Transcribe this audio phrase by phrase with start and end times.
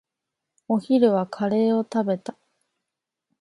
[0.67, 2.35] お昼はカレーを食べた。